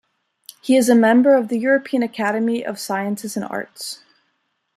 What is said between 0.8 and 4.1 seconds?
a member of the European Academy of Sciences and Arts.